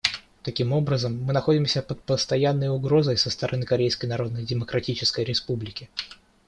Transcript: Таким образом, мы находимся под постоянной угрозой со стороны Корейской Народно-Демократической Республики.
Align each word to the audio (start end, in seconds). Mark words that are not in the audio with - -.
Таким 0.41 0.73
образом, 0.73 1.19
мы 1.21 1.31
находимся 1.31 1.83
под 1.83 2.01
постоянной 2.01 2.69
угрозой 2.69 3.17
со 3.17 3.29
стороны 3.29 3.67
Корейской 3.67 4.07
Народно-Демократической 4.07 5.23
Республики. 5.23 5.91